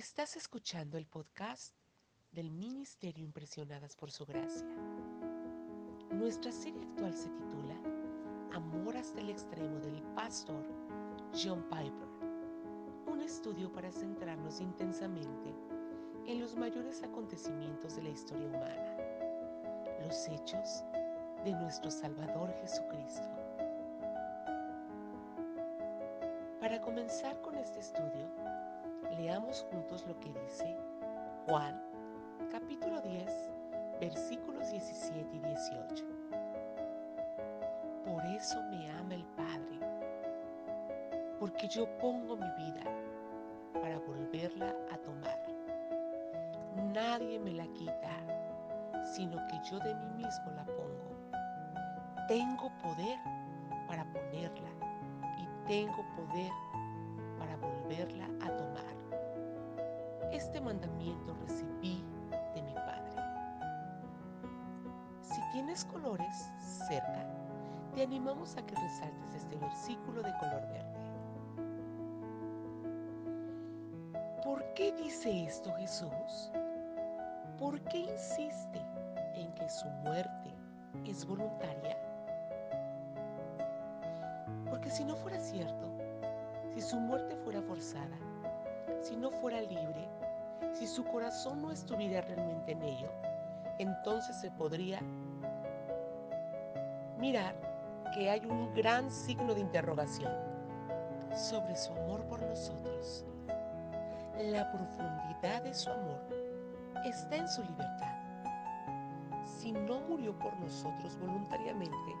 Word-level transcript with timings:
Estás 0.00 0.34
escuchando 0.34 0.96
el 0.96 1.04
podcast 1.04 1.74
del 2.32 2.50
Ministerio 2.50 3.22
Impresionadas 3.22 3.96
por 3.96 4.10
Su 4.10 4.24
Gracia. 4.24 4.66
Nuestra 6.10 6.50
serie 6.52 6.80
actual 6.80 7.12
se 7.12 7.28
titula 7.28 7.78
Amor 8.54 8.96
hasta 8.96 9.20
el 9.20 9.28
extremo 9.28 9.78
del 9.80 10.02
pastor 10.14 10.64
John 11.34 11.62
Piper. 11.64 12.08
Un 13.12 13.20
estudio 13.20 13.70
para 13.70 13.92
centrarnos 13.92 14.62
intensamente 14.62 15.54
en 16.26 16.40
los 16.40 16.56
mayores 16.56 17.02
acontecimientos 17.02 17.96
de 17.96 18.02
la 18.04 18.08
historia 18.08 18.48
humana, 18.48 18.96
los 20.06 20.28
hechos 20.28 20.82
de 21.44 21.52
nuestro 21.52 21.90
Salvador 21.90 22.54
Jesucristo. 22.62 23.28
Para 26.58 26.80
comenzar 26.80 27.38
con 27.42 27.54
este 27.56 27.80
estudio, 27.80 28.30
leamos 29.20 29.66
juntos 29.70 30.06
lo 30.06 30.18
que 30.18 30.32
dice 30.32 30.76
Juan 31.46 31.78
capítulo 32.50 33.02
10 33.02 33.50
versículos 34.00 34.70
17 34.70 35.36
y 35.36 35.38
18. 35.40 36.04
Por 38.06 38.24
eso 38.24 38.62
me 38.70 38.90
ama 38.92 39.14
el 39.14 39.24
Padre, 39.36 39.78
porque 41.38 41.68
yo 41.68 41.86
pongo 41.98 42.34
mi 42.34 42.50
vida 42.56 42.82
para 43.74 43.98
volverla 43.98 44.74
a 44.90 44.96
tomar. 44.96 45.38
Nadie 46.94 47.38
me 47.38 47.52
la 47.52 47.66
quita, 47.74 48.10
sino 49.14 49.36
que 49.48 49.60
yo 49.70 49.78
de 49.80 49.94
mí 49.96 50.06
mismo 50.16 50.50
la 50.56 50.64
pongo. 50.64 51.10
Tengo 52.26 52.72
poder 52.82 53.18
para 53.86 54.04
ponerla 54.04 54.70
y 55.38 55.68
tengo 55.68 56.06
poder 56.16 56.50
para 57.38 57.54
volverla 57.58 58.24
a 58.46 58.56
tomar. 58.56 58.99
Este 60.32 60.60
mandamiento 60.60 61.34
recibí 61.46 62.04
de 62.54 62.62
mi 62.62 62.72
Padre. 62.74 63.22
Si 65.20 65.40
tienes 65.52 65.84
colores 65.86 66.50
cerca, 66.88 67.26
te 67.94 68.04
animamos 68.04 68.56
a 68.56 68.64
que 68.64 68.76
resaltes 68.76 69.34
este 69.34 69.56
versículo 69.56 70.22
de 70.22 70.32
color 70.38 70.62
verde. 70.68 71.00
¿Por 74.44 74.64
qué 74.74 74.92
dice 74.92 75.46
esto 75.46 75.72
Jesús? 75.74 76.52
¿Por 77.58 77.80
qué 77.82 77.98
insiste 77.98 78.80
en 79.34 79.52
que 79.54 79.68
su 79.68 79.88
muerte 80.04 80.54
es 81.04 81.26
voluntaria? 81.26 81.98
Porque 84.70 84.90
si 84.90 85.04
no 85.04 85.16
fuera 85.16 85.40
cierto, 85.40 85.90
si 86.72 86.80
su 86.80 86.96
muerte 87.00 87.36
fuera 87.44 87.60
forzada, 87.62 88.16
si 89.02 89.16
no 89.16 89.30
fuera 89.30 89.60
libre, 89.60 90.08
si 90.72 90.86
su 90.86 91.04
corazón 91.04 91.62
no 91.62 91.70
estuviera 91.72 92.20
realmente 92.20 92.72
en 92.72 92.82
ello, 92.82 93.08
entonces 93.78 94.36
se 94.40 94.50
podría 94.50 95.00
mirar 97.18 97.54
que 98.14 98.30
hay 98.30 98.44
un 98.44 98.74
gran 98.74 99.10
signo 99.10 99.54
de 99.54 99.60
interrogación 99.60 100.32
sobre 101.34 101.76
su 101.76 101.92
amor 101.92 102.24
por 102.24 102.42
nosotros. 102.42 103.24
La 104.38 104.70
profundidad 104.72 105.62
de 105.62 105.74
su 105.74 105.90
amor 105.90 106.20
está 107.04 107.36
en 107.36 107.48
su 107.48 107.62
libertad. 107.62 108.14
Si 109.44 109.72
no 109.72 110.00
murió 110.08 110.38
por 110.38 110.58
nosotros 110.58 111.18
voluntariamente, 111.18 112.16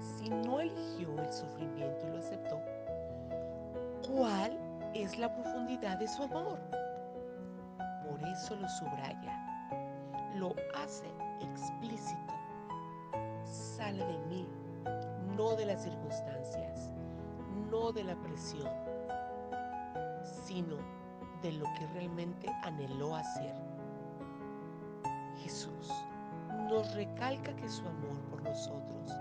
si 0.00 0.28
no 0.28 0.60
eligió 0.60 1.18
el 1.18 1.32
sufrimiento 1.32 2.06
y 2.06 2.10
lo 2.10 2.18
aceptó, 2.18 2.60
¿cuál 4.06 4.67
es 4.94 5.18
la 5.18 5.32
profundidad 5.32 5.98
de 5.98 6.08
su 6.08 6.22
amor? 6.22 6.58
Por 8.08 8.22
eso 8.28 8.56
lo 8.56 8.68
subraya, 8.68 9.68
lo 10.34 10.54
hace 10.76 11.06
explícito. 11.40 12.34
Sale 13.44 14.04
de 14.04 14.18
mí, 14.26 14.48
no 15.36 15.54
de 15.54 15.66
las 15.66 15.82
circunstancias, 15.82 16.90
no 17.70 17.92
de 17.92 18.04
la 18.04 18.16
presión, 18.16 18.70
sino 20.44 20.76
de 21.42 21.52
lo 21.52 21.64
que 21.78 21.86
realmente 21.94 22.48
anheló 22.62 23.14
hacer. 23.14 23.54
Jesús 25.42 25.92
nos 26.68 26.94
recalca 26.94 27.54
que 27.56 27.68
su 27.68 27.86
amor 27.86 28.20
por 28.30 28.42
nosotros 28.42 29.12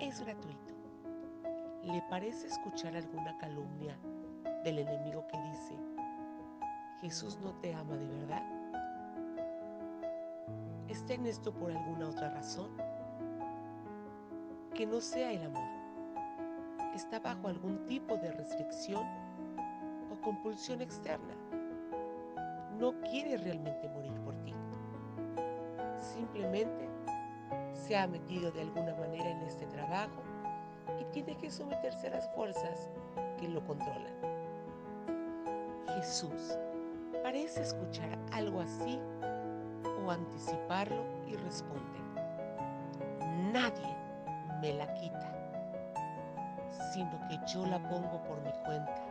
es 0.00 0.20
gratuito. 0.20 0.74
¿Le 1.82 2.02
parece 2.10 2.48
escuchar 2.48 2.96
alguna 2.96 3.36
calumnia 3.38 3.96
del 4.66 4.80
enemigo 4.80 5.24
que 5.28 5.38
dice, 5.42 5.76
Jesús 7.00 7.38
no 7.40 7.52
te 7.60 7.72
ama 7.72 7.96
de 7.96 8.06
verdad? 8.08 8.42
¿Está 10.88 11.14
en 11.14 11.26
esto 11.26 11.54
por 11.54 11.70
alguna 11.70 12.08
otra 12.08 12.30
razón? 12.30 12.72
Que 14.74 14.84
no 14.84 15.00
sea 15.00 15.30
el 15.30 15.44
amor. 15.44 15.68
¿Está 16.96 17.20
bajo 17.20 17.46
algún 17.46 17.86
tipo 17.86 18.16
de 18.16 18.32
restricción 18.32 19.06
o 20.10 20.20
compulsión 20.20 20.82
externa? 20.82 21.36
No 22.76 23.00
quiere 23.02 23.36
realmente 23.36 23.88
morir 23.90 24.14
por 24.24 24.34
ti. 24.42 24.52
Simplemente 26.00 26.88
se 27.72 27.96
ha 27.96 28.08
metido 28.08 28.50
de 28.50 28.62
alguna 28.62 28.96
manera 28.96 29.30
en 29.30 29.42
este 29.42 29.64
trabajo 29.66 30.24
y 31.00 31.04
tiene 31.12 31.36
que 31.36 31.52
someterse 31.52 32.08
a 32.08 32.16
las 32.16 32.28
fuerzas 32.34 32.90
que 33.38 33.46
lo 33.46 33.64
controlan. 33.64 34.35
Jesús 35.96 36.58
parece 37.22 37.62
escuchar 37.62 38.18
algo 38.32 38.60
así 38.60 39.00
o 40.04 40.10
anticiparlo 40.10 41.02
y 41.26 41.36
responde, 41.36 41.98
nadie 43.50 43.96
me 44.60 44.74
la 44.74 44.92
quita, 44.92 45.32
sino 46.92 47.18
que 47.28 47.38
yo 47.50 47.64
la 47.64 47.78
pongo 47.78 48.22
por 48.24 48.38
mi 48.42 48.52
cuenta. 48.66 49.06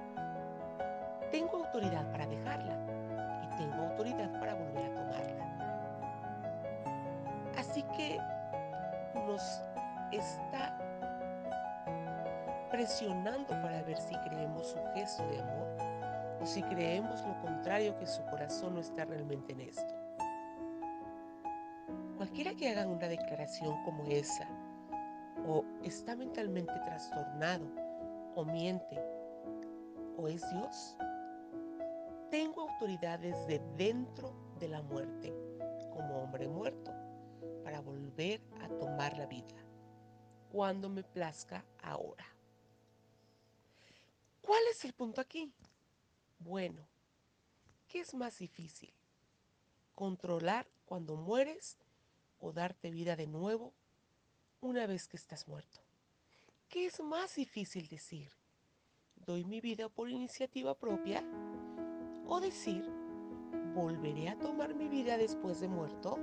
Tengo 1.32 1.58
autoridad 1.66 2.10
para 2.12 2.28
dejarla 2.28 2.78
y 3.44 3.58
tengo 3.58 3.84
autoridad 3.90 4.40
para 4.40 4.54
volver 4.54 4.86
a 4.86 4.94
tomarla. 4.94 5.46
Así 7.58 7.82
que 7.98 8.20
nos 9.26 9.42
está 10.12 10.78
presionando 12.70 13.60
para 13.64 13.82
ver 13.82 13.98
si 13.98 14.16
creemos 14.20 14.68
su 14.68 14.78
gesto 14.94 15.26
de 15.30 15.42
amor 15.42 15.95
o 16.42 16.46
si 16.46 16.62
creemos 16.64 17.26
lo 17.26 17.40
contrario, 17.42 17.98
que 17.98 18.08
su 18.08 18.24
corazón 18.26 18.76
no 18.76 18.82
está 18.82 19.06
realmente 19.06 19.54
en 19.54 19.62
esto. 19.62 19.94
Cualquiera 22.18 22.56
que 22.56 22.70
haga 22.70 22.88
una 22.88 23.08
declaración 23.08 23.84
como 23.84 24.06
esa, 24.06 24.48
o 25.48 25.64
está 25.84 26.16
mentalmente 26.16 26.74
trastornado, 26.86 27.66
o 28.36 28.46
miente, 28.46 29.02
o 30.18 30.28
es 30.28 30.42
Dios, 30.52 30.98
tengo 32.30 32.62
autoridad 32.62 33.20
desde 33.20 33.60
dentro 33.78 34.34
de 34.60 34.70
la 34.70 34.82
muerte, 34.82 35.34
como 35.92 36.24
hombre 36.24 36.48
muerto, 36.48 36.92
para 37.64 37.82
volver 37.82 38.42
a 38.62 38.68
tomar 38.68 39.18
la 39.18 39.26
vida, 39.26 39.56
cuando 40.52 40.90
me 40.90 41.04
plazca 41.04 41.64
ahora. 41.82 42.26
¿Cuál 44.42 44.62
es 44.72 44.86
el 44.86 44.94
punto 44.94 45.22
aquí? 45.22 45.52
Bueno, 46.40 46.88
¿qué 47.88 48.02
es 48.02 48.14
más 48.14 48.38
difícil? 48.40 48.94
¿Controlar 49.94 50.68
cuando 50.86 51.16
mueres 51.16 51.78
o 52.40 52.52
darte 52.52 52.92
vida 52.92 53.16
de 53.16 53.28
nuevo 53.28 53.74
una 54.62 54.86
vez 54.86 55.08
que 55.08 55.18
estás 55.18 55.48
muerto? 55.48 55.82
¿Qué 56.70 56.86
es 56.88 57.00
más 57.00 57.36
difícil 57.36 57.88
decir? 57.88 58.32
¿Doy 59.16 59.46
mi 59.46 59.62
vida 59.62 59.90
por 59.90 60.10
iniciativa 60.10 60.78
propia? 60.78 61.24
¿O 62.28 62.40
decir, 62.40 62.84
volveré 63.74 64.30
a 64.30 64.38
tomar 64.38 64.76
mi 64.76 64.88
vida 64.88 65.18
después 65.18 65.60
de 65.60 65.68
muerto? 65.68 66.20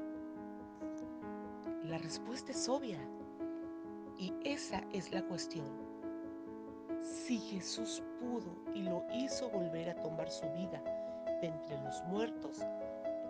La 1.85 1.99
respuesta 1.99 2.53
es 2.53 2.69
obvia 2.69 3.01
y 4.19 4.33
esa 4.45 4.85
es 4.93 5.11
la 5.11 5.27
cuestión. 5.27 5.82
Si 7.03 7.39
Jesús 7.39 8.03
pudo 8.21 8.57
y 8.75 8.83
lo 8.83 9.05
hizo 9.13 9.51
volver 9.51 9.91
a 9.91 9.95
tomar 9.97 10.31
su 10.31 10.49
vida 10.51 10.81
de 11.41 11.49
entre 11.49 11.81
los 11.83 12.03
muertos, 12.05 12.61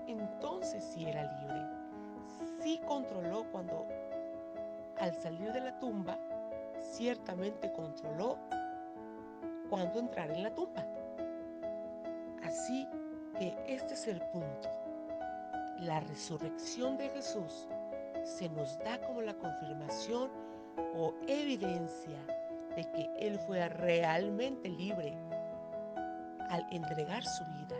entonces 0.07 0.85
sí 0.85 1.07
era 1.07 1.23
libre. 1.41 2.63
Sí 2.63 2.81
controló 2.87 3.45
cuando 3.51 3.87
al 4.99 5.15
salir 5.15 5.53
de 5.53 5.61
la 5.61 5.79
tumba, 5.79 6.19
ciertamente 6.81 7.73
controló 7.73 8.39
cuando 9.71 9.99
entrar 9.99 10.31
en 10.31 10.43
la 10.43 10.55
tumba. 10.55 10.87
Así 12.45 12.87
que 13.39 13.57
este 13.67 13.95
es 13.95 14.07
el 14.07 14.21
punto. 14.21 14.69
La 15.79 16.01
resurrección 16.01 16.97
de 16.99 17.09
Jesús 17.09 17.67
se 18.23 18.49
nos 18.51 18.79
da 18.79 19.01
como 19.01 19.23
la 19.23 19.35
confirmación 19.35 20.31
o 20.95 21.15
evidencia 21.27 22.19
de 22.77 22.91
que 22.93 23.11
Él 23.19 23.39
fue 23.47 23.69
realmente 23.69 24.69
libre 24.69 25.17
al 26.51 26.67
entregar 26.71 27.25
su 27.25 27.45
vida 27.45 27.77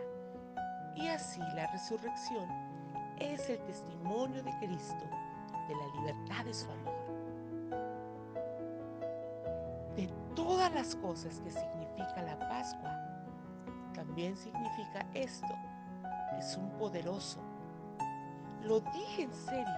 Y 0.95 1.07
así 1.07 1.39
la 1.55 1.67
resurrección 1.67 2.47
es 3.19 3.49
el 3.49 3.59
testimonio 3.59 4.41
de 4.43 4.51
Cristo 4.59 5.05
de 5.67 5.75
la 5.75 5.87
libertad 5.95 6.45
de 6.45 6.53
su 6.53 6.69
amor. 6.69 6.93
De 9.95 10.09
todas 10.35 10.73
las 10.73 10.95
cosas 10.95 11.39
que 11.39 11.51
significa 11.51 12.21
la 12.23 12.37
Pascua, 12.39 12.99
también 13.93 14.35
significa 14.35 15.05
esto. 15.13 15.53
Es 16.37 16.57
un 16.57 16.69
poderoso, 16.71 17.39
lo 18.63 18.79
dije 18.79 19.23
en 19.23 19.33
serio, 19.33 19.73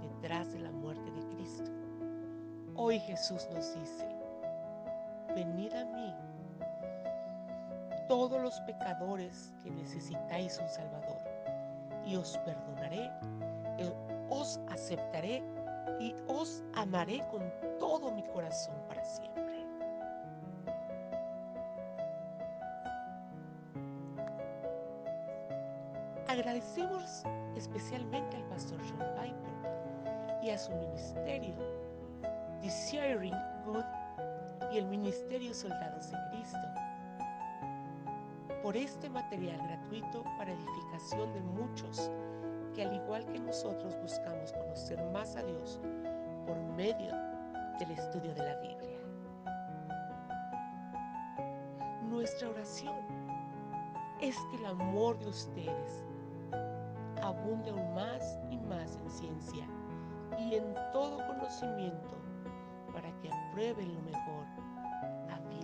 detrás 0.00 0.52
de 0.52 0.60
la 0.60 0.70
muerte 0.70 1.10
de 1.10 1.36
Cristo. 1.36 1.70
Hoy 2.74 2.98
Jesús 3.00 3.46
nos 3.52 3.74
dice, 3.74 4.13
venid 5.34 5.72
a 5.74 5.84
mí 5.84 6.14
todos 8.08 8.40
los 8.40 8.60
pecadores 8.60 9.52
que 9.62 9.70
necesitáis 9.70 10.58
un 10.58 10.68
Salvador, 10.68 11.18
y 12.04 12.16
os 12.16 12.36
perdonaré, 12.38 13.10
os 14.30 14.60
aceptaré 14.68 15.42
y 16.00 16.14
os 16.28 16.62
amaré 16.74 17.20
con 17.30 17.42
todo 17.78 18.12
mi 18.12 18.22
corazón 18.24 18.74
para 18.88 19.04
siempre. 19.04 19.64
Agradecemos 26.28 27.22
especialmente 27.56 28.36
al 28.36 28.44
pastor 28.44 28.78
John 28.82 29.06
Piper 29.14 30.42
y 30.42 30.50
a 30.50 30.58
su 30.58 30.72
ministerio, 30.72 31.54
Desiring 32.60 33.34
Good 33.64 33.84
y 34.74 34.78
el 34.78 34.86
Ministerio 34.86 35.54
Soldados 35.54 36.10
de 36.10 36.18
Cristo 36.30 36.58
por 38.60 38.76
este 38.76 39.08
material 39.08 39.56
gratuito 39.58 40.24
para 40.36 40.50
edificación 40.50 41.32
de 41.32 41.40
muchos 41.42 42.10
que 42.74 42.82
al 42.82 42.92
igual 42.92 43.24
que 43.26 43.38
nosotros 43.38 43.94
buscamos 44.02 44.52
conocer 44.52 45.00
más 45.12 45.36
a 45.36 45.44
Dios 45.44 45.80
por 46.44 46.56
medio 46.76 47.14
del 47.78 47.92
estudio 47.92 48.34
de 48.34 48.42
la 48.42 48.56
Biblia. 48.56 48.98
Nuestra 52.10 52.48
oración 52.48 52.96
es 54.20 54.36
que 54.50 54.56
el 54.56 54.66
amor 54.66 55.16
de 55.20 55.28
ustedes 55.28 56.04
abunde 57.22 57.70
aún 57.70 57.94
más 57.94 58.40
y 58.50 58.56
más 58.56 58.96
en 58.96 59.10
ciencia 59.10 59.66
y 60.36 60.56
en 60.56 60.74
todo 60.92 61.24
conocimiento 61.28 62.16
para 62.92 63.10
que 63.20 63.30
aprueben 63.30 63.94
lo 63.94 64.00
mejor, 64.02 64.43